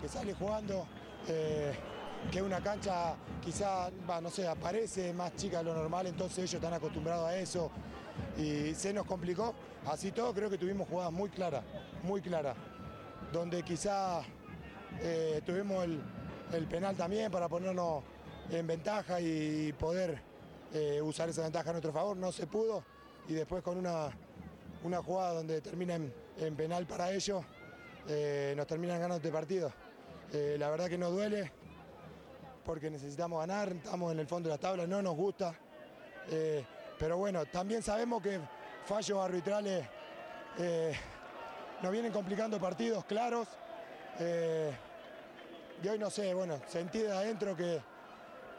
[0.00, 0.86] que sale jugando,
[1.28, 1.72] eh,
[2.30, 6.54] que una cancha quizá, va, no sé, aparece más chica de lo normal, entonces ellos
[6.54, 7.70] están acostumbrados a eso
[8.36, 9.54] y se nos complicó.
[9.86, 11.64] Así todo creo que tuvimos jugadas muy claras,
[12.04, 12.56] muy claras,
[13.32, 14.22] donde quizá
[15.00, 18.04] eh, tuvimos el, penal también para ponernos
[18.50, 20.20] en ventaja y poder
[20.72, 22.84] eh, usar esa ventaja a nuestro favor, no se pudo
[23.28, 24.10] y después con una,
[24.84, 25.98] una jugada donde termina
[26.38, 27.44] en penal para ellos,
[28.08, 29.72] eh, nos terminan ganando este partido.
[30.32, 31.52] Eh, la verdad que nos duele
[32.64, 35.54] porque necesitamos ganar, estamos en el fondo de la tabla, no nos gusta,
[36.30, 36.64] eh,
[36.98, 38.38] pero bueno, también sabemos que
[38.86, 39.84] fallos arbitrales
[41.82, 43.48] nos vienen complicando partidos claros.
[45.82, 47.80] y hoy no sé, bueno, sentí de adentro que,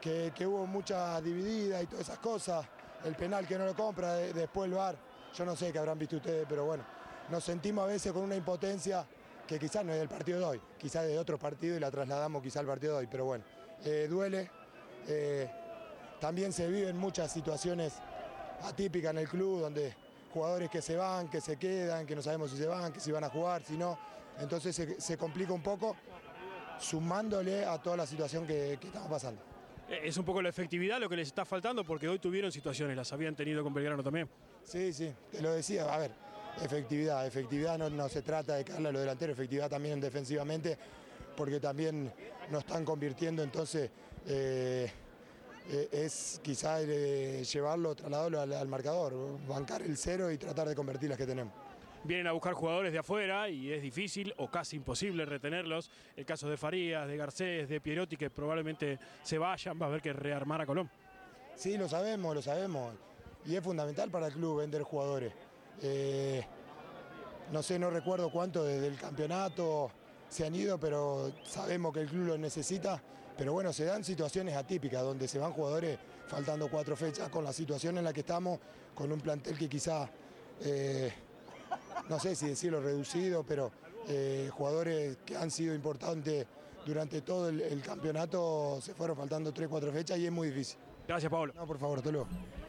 [0.00, 2.66] que, que hubo mucha dividida y todas esas cosas.
[3.04, 4.96] El penal que no lo compra, de- después el VAR.
[5.34, 6.84] Yo no sé qué habrán visto ustedes, pero bueno,
[7.30, 9.04] nos sentimos a veces con una impotencia
[9.46, 12.42] que quizás no es del partido de hoy, quizás de otro partido y la trasladamos
[12.42, 13.44] quizás al partido de hoy, pero bueno,
[13.84, 14.50] eh, duele.
[15.08, 15.50] eh,
[16.20, 17.94] también se viven muchas situaciones
[18.62, 19.94] atípicas en el club, donde
[20.32, 23.12] jugadores que se van, que se quedan, que no sabemos si se van, que si
[23.12, 23.98] van a jugar, si no.
[24.40, 25.96] Entonces se, se complica un poco
[26.80, 29.40] sumándole a toda la situación que, que estamos pasando.
[29.88, 32.96] Eh, Es un poco la efectividad lo que les está faltando porque hoy tuvieron situaciones,
[32.96, 34.28] las habían tenido con Belgrano también.
[34.64, 36.12] Sí, sí, te lo decía, a ver,
[36.62, 40.78] efectividad, efectividad no, no se trata de caerle a los delanteros, efectividad también defensivamente,
[41.36, 42.12] porque también
[42.50, 43.90] nos están convirtiendo, entonces
[44.26, 44.90] eh,
[45.70, 50.74] eh, es quizá eh, llevarlo, trasladarlo al, al marcador, bancar el cero y tratar de
[50.74, 51.52] convertir las que tenemos.
[52.04, 55.90] Vienen a buscar jugadores de afuera y es difícil o casi imposible retenerlos.
[56.14, 60.02] El caso de Farías, de Garcés, de Pierotti, que probablemente se vayan, va a haber
[60.02, 60.90] que rearmar a Colón.
[61.56, 62.94] Sí, lo sabemos, lo sabemos.
[63.46, 65.32] Y es fundamental para el club vender jugadores.
[65.82, 66.44] Eh,
[67.52, 69.90] no sé, no recuerdo cuánto desde el campeonato
[70.28, 73.02] se han ido, pero sabemos que el club los necesita.
[73.36, 77.52] Pero bueno, se dan situaciones atípicas donde se van jugadores faltando cuatro fechas con la
[77.52, 78.58] situación en la que estamos,
[78.94, 80.08] con un plantel que quizá,
[80.60, 81.12] eh,
[82.08, 83.72] no sé si decirlo reducido, pero
[84.08, 86.46] eh, jugadores que han sido importantes
[86.86, 90.78] durante todo el, el campeonato se fueron faltando tres, cuatro fechas y es muy difícil.
[91.06, 91.52] Gracias, Pablo.
[91.54, 92.28] No, por favor, hasta luego.